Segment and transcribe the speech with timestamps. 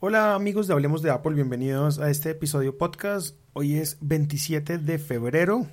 [0.00, 3.34] Hola amigos de Hablemos de Apple, bienvenidos a este episodio podcast.
[3.52, 5.66] Hoy es 27 de febrero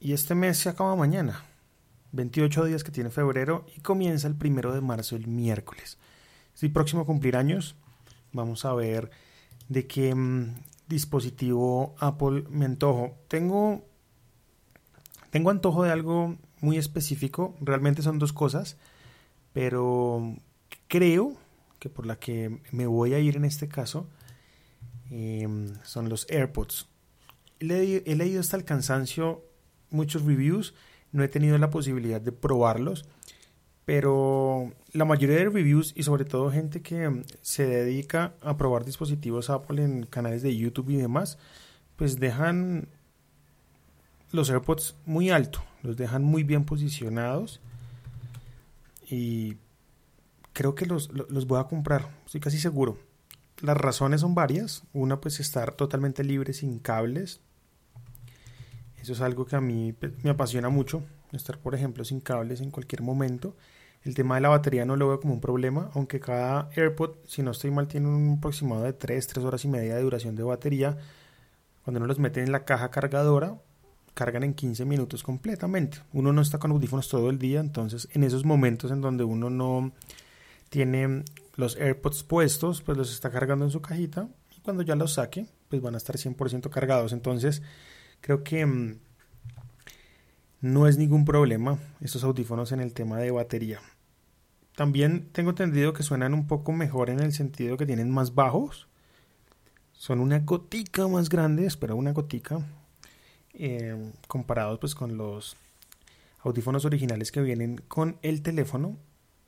[0.00, 1.44] y este mes se acaba mañana.
[2.10, 5.96] 28 días que tiene febrero y comienza el primero de marzo, el miércoles.
[6.54, 7.76] Estoy próximo a cumplir años.
[8.32, 9.12] Vamos a ver
[9.68, 10.56] de qué mm,
[10.88, 13.14] dispositivo Apple me antojo.
[13.28, 13.84] Tengo,
[15.30, 17.54] tengo antojo de algo muy específico.
[17.60, 18.76] Realmente son dos cosas.
[19.52, 20.34] Pero
[20.88, 21.43] creo
[21.84, 24.08] que por la que me voy a ir en este caso
[25.10, 26.88] em, son los AirPods.
[27.60, 29.44] he leído hasta el cansancio
[29.90, 30.72] muchos reviews.
[31.12, 33.04] No he tenido la posibilidad de probarlos
[33.84, 38.86] pero la mayoría de reviews y sobre todo gente que mm, se dedica a probar
[38.86, 41.36] dispositivos Apple en canales de YouTube y demás,
[41.96, 42.88] pues dejan
[44.32, 47.60] los AirPods muy alto, los dejan muy bien posicionados
[49.06, 49.58] y
[50.54, 52.96] creo que los, los voy a comprar, estoy casi seguro.
[53.60, 57.40] Las razones son varias, una pues estar totalmente libre sin cables,
[59.04, 62.62] eso es algo que a mí pues, me apasiona mucho, estar por ejemplo sin cables
[62.62, 63.54] en cualquier momento.
[64.02, 67.42] El tema de la batería no lo veo como un problema, aunque cada AirPod, si
[67.42, 70.42] no estoy mal, tiene un aproximado de 3, 3 horas y media de duración de
[70.42, 70.96] batería.
[71.82, 73.58] Cuando uno los mete en la caja cargadora,
[74.14, 75.98] cargan en 15 minutos completamente.
[76.14, 79.50] Uno no está con audífonos todo el día, entonces en esos momentos en donde uno
[79.50, 79.92] no
[80.74, 81.22] tiene
[81.54, 85.46] los AirPods puestos, pues los está cargando en su cajita y cuando ya los saque,
[85.68, 87.12] pues van a estar 100% cargados.
[87.12, 87.62] Entonces,
[88.20, 88.98] creo que mm,
[90.62, 93.80] no es ningún problema estos audífonos en el tema de batería.
[94.74, 98.88] También tengo entendido que suenan un poco mejor en el sentido que tienen más bajos.
[99.92, 102.66] Son una gotica más grandes, pero una gotica.
[103.52, 105.56] Eh, comparados pues con los
[106.40, 108.96] audífonos originales que vienen con el teléfono,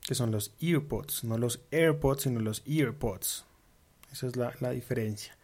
[0.07, 3.45] que son los EarPods, no los AirPods, sino los EarPods.
[4.09, 5.35] Esa es la, la diferencia.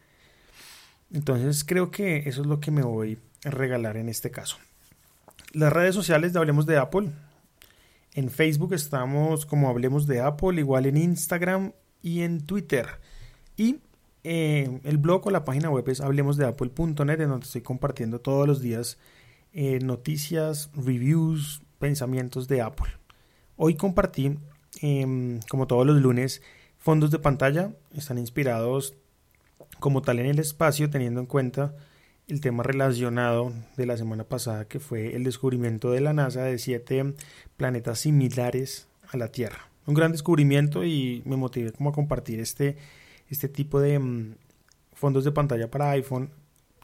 [1.11, 4.55] Entonces creo que eso es lo que me voy a regalar en este caso.
[5.51, 7.11] Las redes sociales de Hablemos de Apple.
[8.13, 12.87] En Facebook estamos como Hablemos de Apple, igual en Instagram y en Twitter.
[13.57, 13.81] Y
[14.23, 18.61] eh, el blog o la página web es hablemosdeapple.net, en donde estoy compartiendo todos los
[18.61, 18.97] días
[19.51, 22.93] eh, noticias, reviews, pensamientos de Apple.
[23.57, 24.37] Hoy compartí,
[24.83, 26.41] em, como todos los lunes,
[26.77, 27.71] fondos de pantalla.
[27.95, 28.95] Están inspirados
[29.79, 31.73] como tal en el espacio, teniendo en cuenta
[32.27, 36.59] el tema relacionado de la semana pasada que fue el descubrimiento de la NASA de
[36.59, 37.13] siete
[37.57, 39.69] planetas similares a la Tierra.
[39.85, 42.77] Un gran descubrimiento y me motivé como a compartir este,
[43.29, 44.35] este tipo de mm,
[44.93, 46.29] fondos de pantalla para iPhone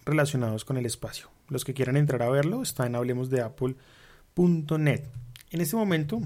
[0.05, 1.27] relacionados con el espacio.
[1.49, 5.03] Los que quieran entrar a verlo está en hablemosdeapple.net.
[5.51, 6.21] En este momento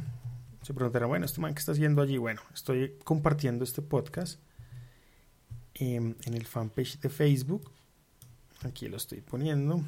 [0.63, 2.17] se preguntarán, bueno, ¿este man qué está haciendo allí?
[2.17, 4.39] Bueno, estoy compartiendo este podcast
[5.75, 7.69] en el fanpage de Facebook
[8.65, 9.83] Aquí lo estoy poniendo.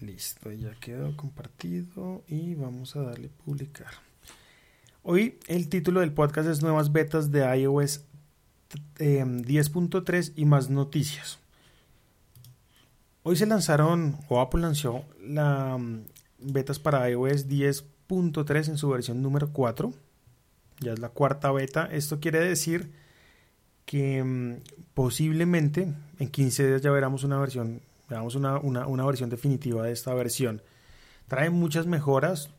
[0.00, 3.90] Listo, ya quedó compartido y vamos a darle publicar.
[5.02, 8.04] Hoy el título del podcast es Nuevas betas de iOS
[8.98, 11.40] 10.3 y más noticias.
[13.24, 16.02] Hoy se lanzaron, o Apple lanzó, las mm,
[16.38, 17.48] betas para iOS
[18.08, 19.92] 10.3 en su versión número 4.
[20.80, 21.88] Ya es la cuarta beta.
[21.90, 22.92] Esto quiere decir
[23.84, 24.56] que mm,
[24.94, 30.62] posiblemente en 15 días ya veremos una versión, veamos una, versión definitiva de esta versión.
[31.28, 32.50] Trae muchas mejoras.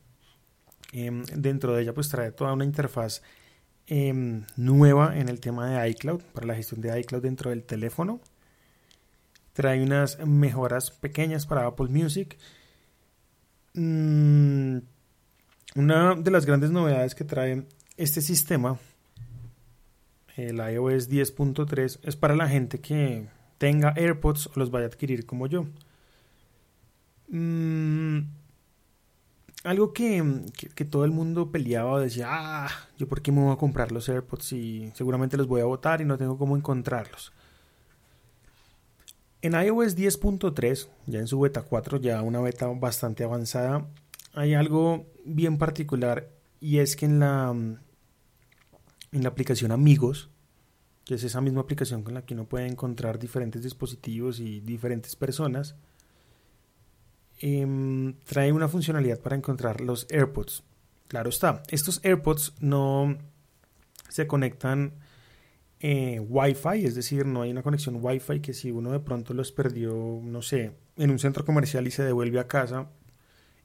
[0.93, 3.21] Em, dentro de ella pues trae toda una interfaz
[3.87, 8.21] em, nueva en el tema de iCloud, para la gestión de iCloud dentro del teléfono.
[9.53, 12.37] Trae unas mejoras pequeñas para Apple Music.
[13.73, 14.77] Mm,
[15.75, 17.65] una de las grandes novedades que trae
[17.97, 18.77] este sistema
[20.37, 25.25] el iOS 10.3 es para la gente que tenga AirPods o los vaya a adquirir
[25.25, 25.65] como yo.
[27.29, 28.19] Mm,
[29.63, 30.23] algo que,
[30.89, 34.53] todo el mundo peleaba decía, ah, yo por qué me voy a comprar los AirPods
[34.53, 37.33] y seguramente los voy a botar y no tengo cómo encontrarlos.
[39.41, 43.87] En iOS 10.3, ya en su beta 4, ya una beta bastante avanzada,
[44.37, 46.29] hay algo bien particular
[46.59, 50.29] y es que en la en la aplicación Amigos,
[51.05, 55.15] que es esa misma aplicación con la que uno puede encontrar diferentes dispositivos y diferentes
[55.15, 55.75] personas,
[57.39, 60.63] em, trae una funcionalidad para encontrar los AirPods.
[61.07, 63.17] Claro está, estos AirPods no
[64.09, 64.93] se conectan
[65.79, 69.51] eh, Wi-Fi, es decir, no hay una conexión Wi-Fi que si uno de pronto los
[69.51, 72.89] perdió, no sé, en un centro comercial y se devuelve a casa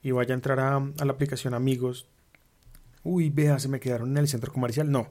[0.03, 2.07] y vaya a entrar a, la aplicación Amigos,
[3.03, 4.91] uy, vea, se me quedaron en el centro comercial.
[4.91, 5.09] No,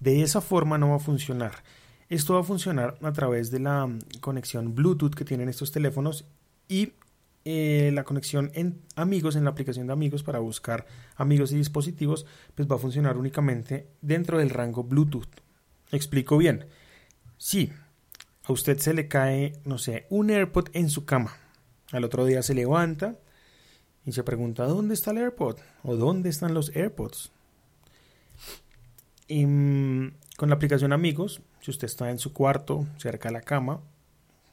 [0.00, 1.62] De esa forma no va a funcionar.
[2.08, 6.24] Esto va a funcionar a través de la mm, conexión Bluetooth que tienen estos teléfonos
[6.68, 6.94] y
[7.44, 10.86] eh, la conexión en amigos, en la aplicación de amigos para buscar
[11.16, 12.24] amigos y dispositivos,
[12.54, 15.28] pues va a funcionar únicamente dentro del rango Bluetooth.
[15.90, 16.66] Explico bien.
[17.36, 17.72] Si
[18.44, 21.36] a usted se le cae, no sé, un AirPod en su cama,
[21.90, 23.18] al otro día se levanta
[24.04, 25.58] y se pregunta, ¿dónde está el AirPod?
[25.82, 27.30] ¿O dónde están los AirPods?
[29.28, 33.40] Y, mm, con la aplicación Amigos, si usted está en su cuarto, cerca de la
[33.42, 33.80] cama,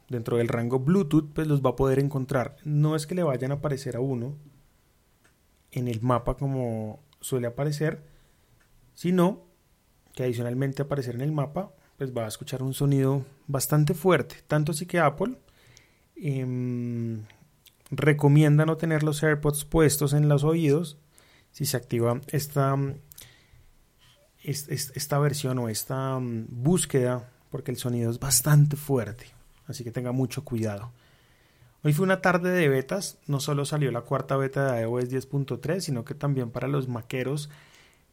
[0.08, 2.58] dentro del rango Bluetooth, pues los va a poder encontrar.
[2.64, 4.36] No es que le vayan a aparecer a uno
[5.72, 8.04] en el mapa como suele aparecer,
[8.94, 9.46] sino
[10.14, 14.38] que adicionalmente aparecer en el mapa, pues va a escuchar un sonido bastante fuerte.
[14.48, 15.36] Tanto así que Apple
[16.16, 17.24] em,
[17.92, 20.98] recomienda no tener los AirPods puestos en los oídos
[21.52, 22.78] si se activa esta,
[24.44, 29.40] esta versión o esta mm, búsqueda porque el sonido es bastante fuerte
[29.70, 30.92] así que tenga mucho cuidado.
[31.84, 35.80] Hoy fue una tarde de betas, no solo salió la cuarta beta de iOS 10.3,
[35.80, 37.50] sino que también para los maqueros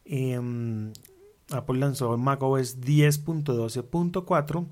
[0.05, 0.93] em,
[1.51, 4.65] Apple lanzó macOS 10.12.4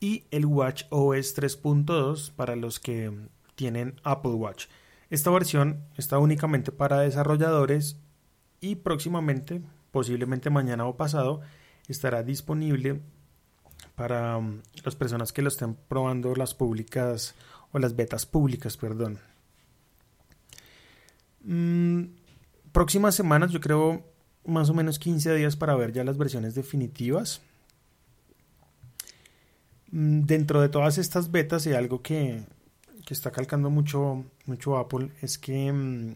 [0.00, 3.12] y el WatchOS 3.2 para los que
[3.56, 4.66] tienen Apple Watch.
[5.10, 7.98] Esta versión está únicamente para desarrolladores
[8.60, 11.40] y próximamente, posiblemente mañana o pasado,
[11.88, 13.00] estará disponible
[13.94, 17.34] para um, las personas que lo estén probando las públicas
[17.72, 19.18] o las betas públicas, perdón.
[21.42, 22.04] Mm,
[22.72, 24.04] próximas semanas, yo creo
[24.44, 27.40] más o menos 15 días para ver ya las versiones definitivas.
[29.92, 32.44] Mm, dentro de todas estas betas y algo que,
[33.06, 36.14] que está calcando mucho, mucho Apple es que mm,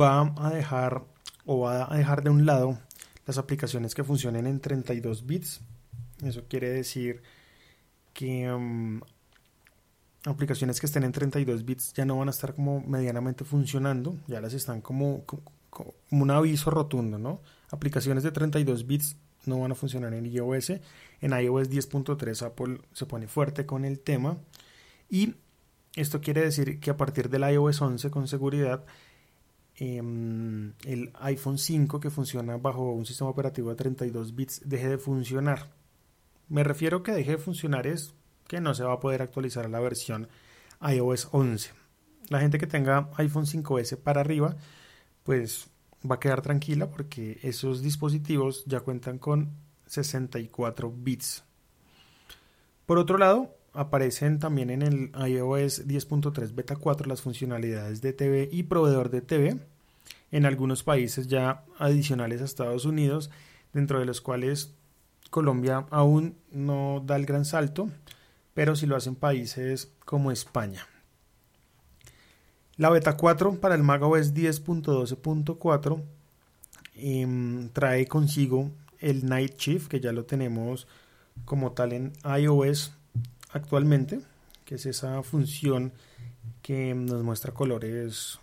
[0.00, 1.04] va a dejar
[1.44, 2.78] o va a dejar de un lado
[3.26, 5.60] las aplicaciones que funcionen en 32 bits
[6.22, 7.22] eso quiere decir
[8.12, 9.00] que um,
[10.24, 14.40] aplicaciones que estén en 32 bits ya no van a estar como medianamente funcionando, ya
[14.40, 17.42] las están como, como, un aviso rotundo, ¿no?
[17.70, 19.16] Aplicaciones de 32 bits
[19.46, 20.70] no van a funcionar en iOS.
[21.20, 24.38] En iOS 10.3 Apple se pone fuerte con el tema
[25.14, 25.36] y
[25.94, 28.84] esto quiere decir que a partir del iOS 11 con seguridad
[29.76, 34.98] em, el iPhone 5 que funciona bajo un sistema operativo de 32 bits deje de
[34.98, 35.70] funcionar.
[36.48, 38.12] Me refiero que deje de funcionar es
[38.48, 40.26] que no se va a poder actualizar a la versión
[40.80, 41.70] iOS 11.
[42.28, 44.56] La gente que tenga iPhone 5S para arriba,
[45.22, 45.70] pues
[46.10, 49.52] va a quedar tranquila porque esos dispositivos ya cuentan con
[49.86, 51.44] 64 bits.
[52.84, 58.48] Por otro lado, aparecen también en el iOS 10.3 beta 4 las funcionalidades de TV
[58.50, 59.58] y proveedor de TV
[60.30, 63.30] en algunos países ya adicionales a Estados Unidos,
[63.72, 64.72] dentro de los cuales
[65.30, 67.88] Colombia aún no da el gran salto,
[68.54, 70.86] pero si lo hacen países como España.
[72.76, 76.02] La beta 4 para el macOS 10.12.4
[76.96, 80.88] em, trae consigo el Night Shift, que ya lo tenemos
[81.44, 82.92] como tal en iOS
[83.54, 84.20] actualmente,
[84.64, 85.92] que es esa función
[86.60, 88.38] que nos muestra colores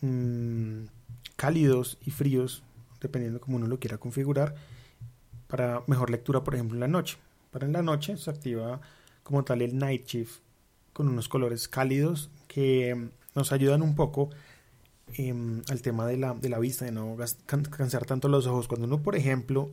[0.00, 0.84] mm,
[1.36, 2.62] cálidos y fríos,
[3.00, 4.54] dependiendo como uno lo quiera configurar
[5.46, 7.18] para mejor lectura, por ejemplo, en la noche.
[7.50, 8.80] Para en la noche se activa
[9.22, 10.40] como tal el Night Shift
[10.92, 14.30] con unos colores cálidos que nos ayudan un poco
[15.14, 17.16] em, al tema de la, de la vista, de no
[17.70, 18.68] cansar tanto los ojos.
[18.68, 19.70] Cuando uno, por ejemplo,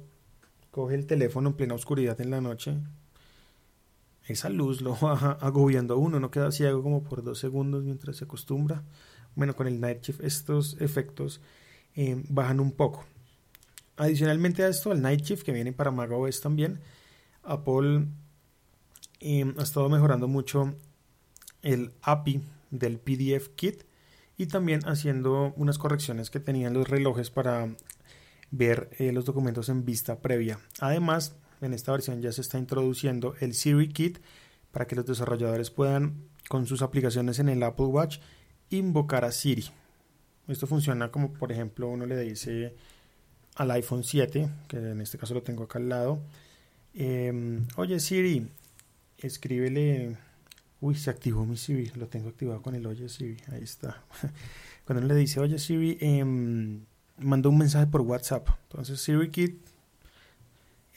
[0.72, 2.78] coge el teléfono en plena oscuridad en la noche,
[4.28, 8.18] esa luz lo va agobiando a uno, no queda ciego como por dos segundos mientras
[8.18, 8.84] se acostumbra.
[9.36, 11.42] Bueno, con el Night Shift estos efectos
[11.96, 13.06] em, bajan un poco.
[13.96, 16.80] Adicionalmente a esto, el Night Shift que viene para macOS también,
[17.44, 18.08] Apple
[19.20, 20.76] em, ha estado mejorando mucho
[21.62, 22.42] el API
[22.72, 23.84] del PDF Kit
[24.38, 27.76] y también haciendo unas correcciones que tenían los relojes para
[28.52, 30.60] ver eh, los documentos en vista previa.
[30.80, 34.20] Además, en esta versión ya se está introduciendo el Siri Kit
[34.72, 38.20] para que los desarrolladores puedan con sus aplicaciones en el Apple Watch
[38.70, 39.66] invocar a Siri.
[40.48, 42.76] Esto funciona como por ejemplo uno le dice
[43.56, 46.20] al iPhone 7, que en este caso lo tengo acá al lado.
[46.94, 48.48] Em, oye Siri,
[49.18, 50.18] escríbele.
[50.80, 54.04] Uy, se activó mi Siri, lo tengo activado con el Oye Siri, ahí está.
[54.86, 56.86] Cuando uno le dice, oye Siri, eh, un
[57.58, 58.48] mensaje por WhatsApp.
[58.70, 59.58] Entonces Siri Kit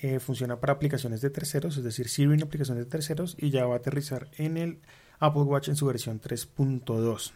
[0.02, 3.66] eh, funciona para aplicaciones de terceros, es decir, Siri en aplicaciones de terceros y ya
[3.66, 4.78] va a aterrizar en el
[5.18, 7.32] Apple Watch en su versión 3.2.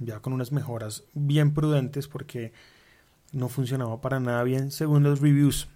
[0.00, 2.52] Ya con unas mejoras bien prudentes porque
[3.32, 5.68] no funcionaba para nada bien según los reviews.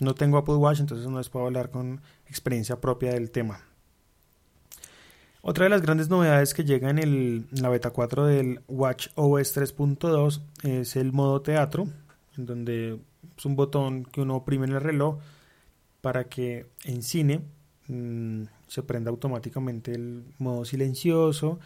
[0.00, 3.60] No tengo Apple Watch, entonces no les puedo hablar con experiencia propia del tema.
[5.40, 10.40] Otra de las grandes novedades que llega en, la beta 4 del Watch OS 3.2
[10.62, 11.88] es el modo teatro,
[12.36, 13.00] en donde
[13.36, 15.18] es un botón que uno oprime en el reloj
[16.00, 17.40] para que en cine
[17.88, 21.58] mm, se prenda automáticamente el modo silencioso,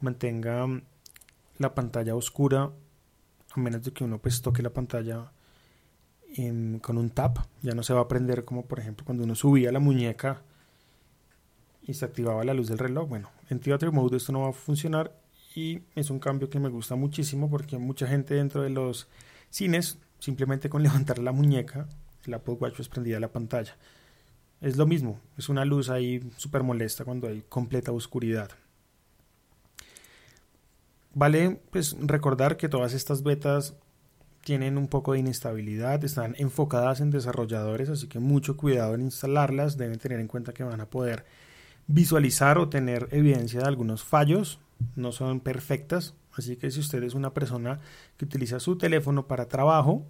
[0.00, 0.66] mantenga
[1.58, 2.70] la pantalla oscura,
[3.50, 5.30] a menos de que uno pues toque la pantalla
[6.80, 9.70] con un tap, ya no se va a prender como por ejemplo cuando uno subía
[9.70, 10.42] la muñeca
[11.82, 13.08] y se activaba la luz del reloj.
[13.08, 15.14] Bueno, en Theater Mode esto no va a funcionar
[15.54, 19.08] y es un cambio que me gusta muchísimo porque mucha gente dentro de los
[19.50, 21.88] cines simplemente con levantar la muñeca
[22.26, 23.76] el Apple Watch pues prendía la pantalla.
[24.60, 28.50] Es lo mismo, es una luz ahí súper molesta cuando hay completa oscuridad.
[31.14, 33.74] Vale pues recordar que todas estas betas
[34.44, 39.76] tienen un poco de inestabilidad, están enfocadas en desarrolladores, así que mucho cuidado en instalarlas,
[39.76, 41.24] deben tener en cuenta que van a poder
[41.88, 44.60] visualizar o tener evidencia de algunos fallos,
[44.94, 47.80] no son perfectas, así que si usted es una persona
[48.16, 50.06] que utiliza su teléfono para trabajo,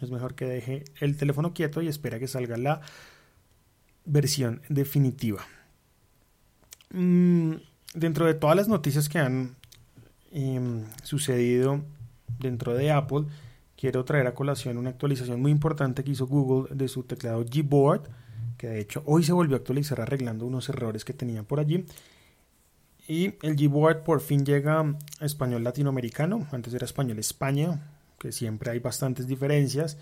[0.00, 2.80] es mejor que deje el teléfono quieto y espera que salga la
[4.04, 5.44] versión definitiva.
[6.92, 7.54] Mm,
[7.94, 9.56] dentro de todas las noticias que han
[10.32, 11.82] em, sucedido
[12.38, 13.26] dentro de Apple,
[13.76, 18.08] quiero traer a colación una actualización muy importante que hizo Google de su teclado Gboard
[18.60, 21.86] que de hecho hoy se volvió a actualizar arreglando unos errores que tenían por allí.
[23.10, 27.90] Y el Gboard por fin llega a español latinoamericano, antes era español España,
[28.20, 29.98] que siempre hay bastantes diferencias.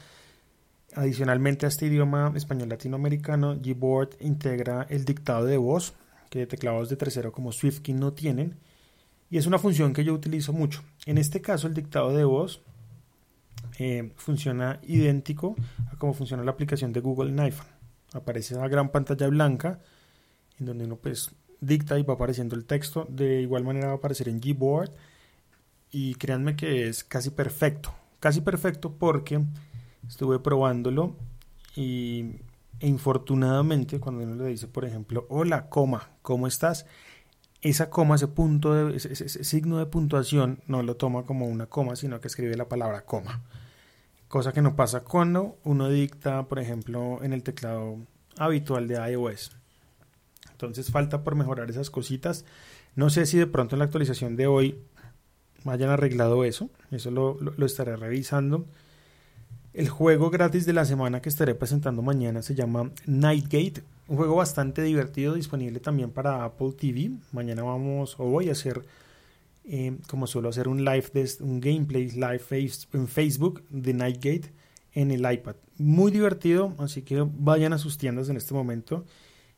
[0.95, 5.95] Adicionalmente a este idioma español latinoamericano, Gboard integra el dictado de voz,
[6.29, 8.57] que teclados de tercero como SwiftKey no tienen,
[9.31, 10.83] y es una función que yo utilizo mucho.
[11.07, 12.61] En este caso, el dictado de voz
[13.79, 15.57] eh, funciona idéntico
[15.91, 17.79] a cómo funciona la aplicación de Google en iPhone
[18.13, 19.81] aparece una gran pantalla blanca
[20.59, 23.07] en donde uno pues dicta y va apareciendo el texto.
[23.09, 24.91] De igual manera va a aparecer en Gboard
[25.91, 27.93] y créanme que es casi perfecto.
[28.21, 29.41] Casi perfecto porque
[30.07, 31.17] estuve probándolo
[31.77, 32.37] y
[32.81, 36.87] e infortunadamente cuando uno le dice por ejemplo hola coma ¿cómo estás?
[37.61, 42.21] esa coma ese punto ese signo de puntuación no lo toma como una coma sino
[42.21, 43.43] que escribe la palabra coma
[44.29, 47.99] cosa que no pasa cuando uno dicta, por ejemplo, en el teclado
[48.37, 49.57] habitual de iOS.
[50.59, 52.45] Entonces falta por mejorar esas cositas.
[52.97, 54.77] No sé si de pronto en la actualización de hoy
[55.67, 56.69] hayan arreglado eso.
[56.91, 58.67] Eso lo, estaré revisando.
[59.73, 63.85] El juego gratis de la semana que estaré presentando mañana se llama Nightgate.
[64.09, 67.13] Un juego bastante divertido, disponible también para Apple TV.
[67.31, 68.83] Mañana vamos o voy a hacer
[69.65, 72.43] eh, como suelo hacer un live, de, un gameplay live
[72.95, 74.53] en Facebook de Nightgate
[74.93, 75.55] en el iPad.
[75.77, 79.05] Muy divertido, así que vayan a sus tiendas en este momento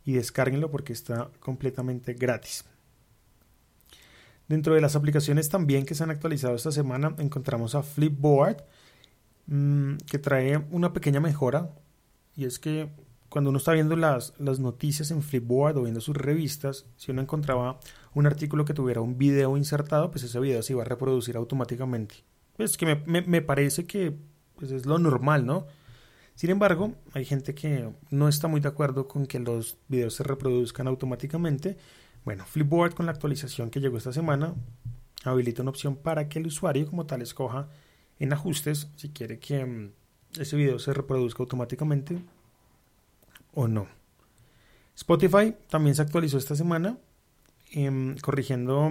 [0.04, 2.64] y descárguenlo porque está completamente gratis.
[4.48, 8.56] Dentro de las aplicaciones también que se han actualizado esta semana encontramos a Flipboard
[9.46, 11.70] mm, que trae una pequeña mejora
[12.34, 12.90] y es que
[13.30, 17.22] cuando uno está viendo las, las noticias en Flipboard o viendo sus revistas, si uno
[17.22, 17.78] encontraba
[18.12, 22.16] un artículo que tuviera un video insertado, pues ese video se iba a reproducir automáticamente.
[22.56, 24.16] Pues que me, me, parece que
[24.56, 25.66] pues es lo normal, ¿no?
[26.40, 30.24] Sin embargo, hay gente que no está muy de acuerdo con que los videos se
[30.24, 31.76] reproduzcan automáticamente.
[32.24, 34.54] Bueno, Flipboard con la actualización que llegó esta semana
[35.24, 37.68] habilita una opción para que el usuario como tal escoja
[38.18, 39.92] en ajustes si quiere que mm,
[40.38, 42.22] ese video se reproduzca automáticamente
[43.52, 43.86] o no.
[44.96, 46.96] Spotify también se actualizó esta semana
[47.72, 48.90] Em, corrigiendo,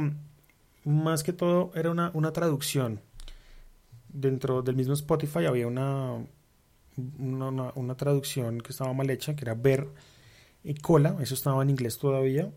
[0.85, 3.01] más que todo era una, una, traducción.
[4.07, 6.23] Dentro del mismo Spotify había una,
[7.19, 9.87] una, traducción que estaba mal hecha, que era ver
[10.63, 12.51] y cola, eso estaba en inglés todavía.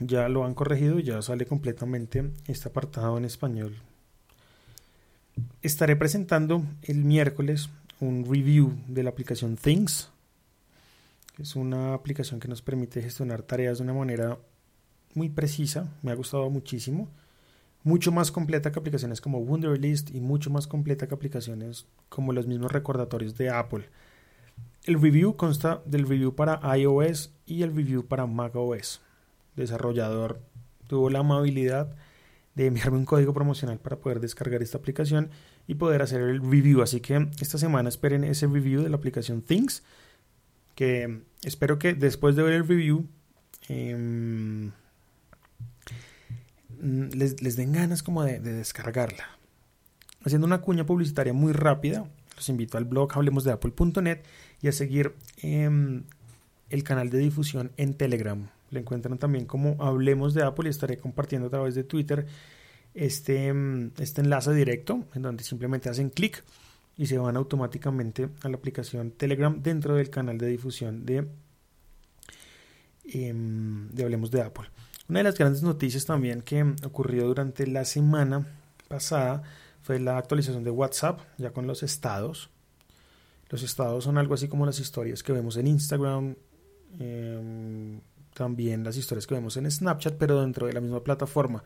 [0.00, 3.76] Ya lo han corregido ya sale completamente este apartado en español.
[5.62, 10.10] Estaré presentando el miércoles un review de la aplicación Things,
[11.36, 14.38] que es una aplicación que nos permite gestionar tareas de una manera
[15.14, 17.08] muy precisa, me ha gustado muchísimo.
[17.84, 22.46] Mucho más completa que aplicaciones como Wunderlist y mucho más completa que aplicaciones como los
[22.46, 23.88] mismos recordatorios de Apple.
[24.84, 29.00] El review consta del review para iOS y el review para macOS.
[29.54, 30.40] Desarrollador
[30.88, 31.94] tuvo la amabilidad
[32.54, 35.30] de enviarme un código promocional para poder descargar esta aplicación
[35.66, 36.82] y poder hacer el review.
[36.82, 39.82] Así que esta semana esperen ese review de la aplicación Things.
[40.74, 43.06] Que espero que después de ver el review
[43.68, 44.72] em,
[46.84, 49.24] Mm, les, den ganas como de, descargarla.
[50.22, 54.18] haciendo una cuña publicitaria muy rápida, los invito al blog hablemosdeapple.net
[54.60, 56.04] y a seguir em,
[56.68, 58.48] el canal de difusión en Telegram.
[58.70, 62.26] Le encuentran también como Hablemos de Apple y estaré compartiendo a través de Twitter
[62.92, 66.44] este, em, este enlace directo en donde simplemente hacen clic
[66.98, 71.26] y se van automáticamente a la aplicación Telegram dentro del canal de difusión de,
[73.06, 74.68] em, de Hablemos de Apple.
[75.08, 78.46] Una de las grandes noticias también que ocurrió durante la semana
[78.88, 79.42] pasada
[79.82, 82.48] fue la actualización de WhatsApp, ya con los estados.
[83.50, 86.36] Los estados son algo así como las historias que vemos en Instagram,
[86.98, 88.00] em,
[88.32, 91.62] también las historias que vemos en Snapchat, pero dentro de la misma plataforma.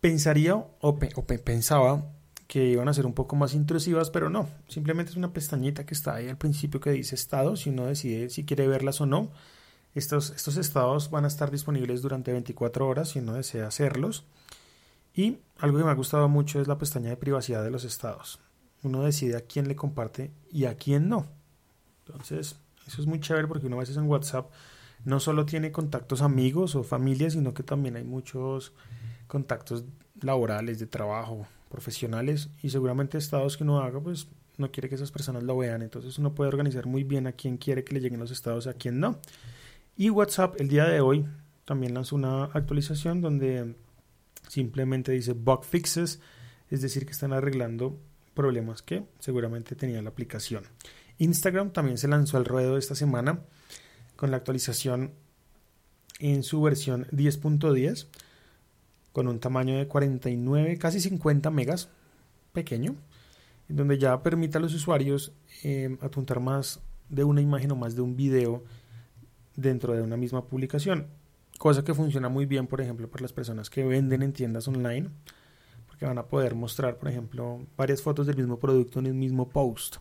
[0.00, 2.12] Pensaría o, pensaba
[2.46, 5.94] que iban a ser un poco más intrusivas, pero no, simplemente es una pestañita que
[5.94, 9.32] está ahí al principio que dice estados y uno decide si quiere verlas o no.
[9.94, 14.24] Estos, estados van a estar disponibles durante 24 horas si uno desea hacerlos.
[15.14, 18.40] Y algo que me ha gustado mucho es la pestaña de privacidad de los estados.
[18.82, 21.26] Uno decide a quién le comparte y a quién no.
[22.04, 24.50] Entonces, eso es muy chévere porque uno a veces en WhatsApp
[25.04, 28.72] no solo tiene contactos amigos o familias, sino que también hay muchos
[29.28, 29.84] contactos
[30.20, 35.10] laborales, de trabajo, profesionales y seguramente estados que uno haga, pues no quiere que esas
[35.10, 35.82] personas lo vean.
[35.82, 38.74] Entonces uno puede organizar muy bien a quién quiere que le lleguen los estados a
[38.74, 39.18] quién no.
[39.96, 41.24] Y WhatsApp el día de hoy
[41.64, 43.76] también lanzó una actualización donde
[44.48, 46.20] simplemente dice bug fixes,
[46.68, 47.96] es decir, que están arreglando
[48.34, 50.64] problemas que seguramente tenía la aplicación.
[51.18, 53.40] Instagram también se lanzó al ruedo esta semana
[54.16, 55.12] con la actualización
[56.18, 58.08] en su versión 10.10
[59.12, 61.88] con un tamaño de 49, casi 50 megas,
[62.52, 62.96] pequeño,
[63.68, 65.32] donde ya permite a los usuarios
[65.62, 68.64] eh, apuntar más de una imagen o más de un video
[69.56, 71.08] dentro de una misma publicación.
[71.58, 75.10] Cosa que funciona muy bien, por ejemplo, para las personas que venden en tiendas online,
[75.86, 79.48] porque van a poder mostrar, por ejemplo, varias fotos del mismo producto en el mismo
[79.48, 79.96] post.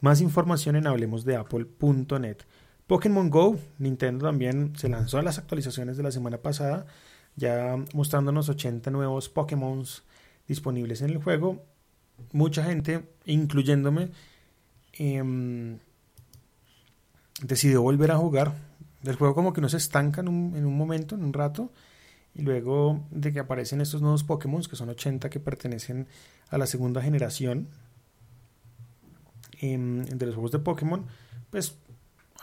[0.00, 2.38] Más información en hablemosdeapple.net.
[2.86, 6.86] Pokémon Go, Nintendo también se lanzó a las actualizaciones de la semana pasada,
[7.36, 9.84] ya mostrándonos 80 nuevos Pokémon
[10.46, 11.62] disponibles en el juego.
[12.32, 14.10] Mucha gente, incluyéndome,
[14.92, 15.78] em,
[17.42, 18.54] decidió volver a jugar
[19.02, 21.72] del juego como que no se estanca en un, en un momento, en un rato,
[22.34, 26.06] y luego de que aparecen estos nuevos Pokémon, que son 80 que pertenecen
[26.50, 27.68] a la segunda generación
[29.60, 31.06] em, de los juegos de Pokémon,
[31.50, 31.76] pues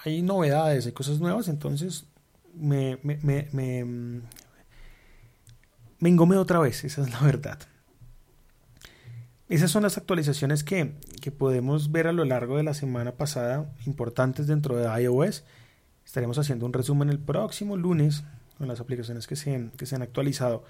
[0.03, 2.05] hay novedades, hay cosas nuevas, entonces
[2.53, 3.85] me, me, me, me,
[5.99, 7.59] me engomé otra vez, esa es la verdad.
[9.47, 13.71] Esas son las actualizaciones que, que podemos ver a lo largo de la semana pasada,
[13.85, 15.43] importantes dentro de iOS.
[16.03, 18.23] Estaremos haciendo un resumen el próximo lunes
[18.57, 20.63] con las aplicaciones que se, que se han actualizado.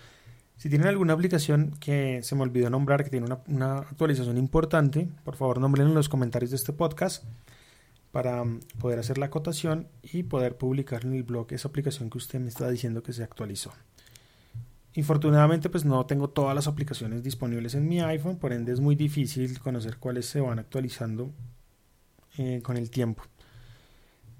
[0.58, 5.38] Si tienen alguna aplicación que se me olvidó nombrar, que tiene una, actualización importante, por
[5.38, 7.24] favor nombren en los comentarios de este podcast
[8.12, 12.18] para um, poder hacer la acotación y poder publicar en el blog esa aplicación que
[12.18, 13.72] usted me está diciendo que se actualizó.
[14.96, 18.96] Infortunadamente pues no tengo todas las aplicaciones disponibles en mi iPhone, por ende es muy
[18.96, 21.32] difícil conocer cuáles se van actualizando
[22.38, 23.24] eh, con el tiempo.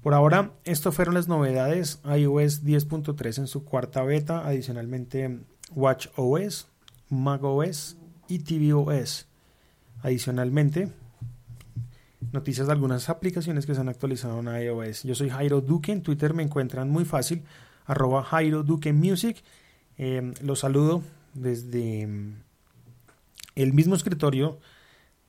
[0.02, 5.40] Por ahora, estas fueron las novedades iOS 10.3 en su cuarta beta, adicionalmente
[5.74, 6.68] WatchOS,
[7.10, 7.96] macOS
[8.28, 9.26] y tvOS.
[10.02, 10.92] Adicionalmente,
[12.32, 15.02] noticias de algunas aplicaciones que se han actualizado en iOS.
[15.02, 17.42] Yo soy Jairo Duque, en Twitter me encuentran muy fácil,
[17.84, 19.42] arroba Jairo Duque Music.
[19.98, 21.02] Eh, los saludo
[21.34, 22.34] desde mm,
[23.56, 24.58] el mismo escritorio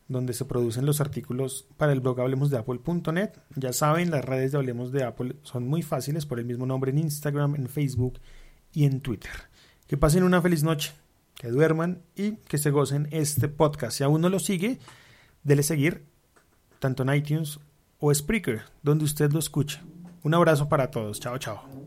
[0.08, 3.32] donde se producen los artículos para el blog hablemos de apple.net.
[3.56, 6.92] Ya saben, las redes de Hablemos de Apple son muy fáciles por el mismo nombre
[6.92, 8.20] en Instagram, en Facebook
[8.74, 9.32] y en Twitter.
[9.88, 10.94] Que pasen una feliz noche,
[11.36, 13.98] que duerman y que se gocen este podcast.
[13.98, 14.80] Si aún no lo sigue,
[15.44, 16.06] dele seguir
[16.80, 17.60] tanto en iTunes
[18.00, 19.82] o Spreaker, donde usted lo escuche.
[20.24, 21.20] Un abrazo para todos.
[21.20, 21.87] Chao, chao.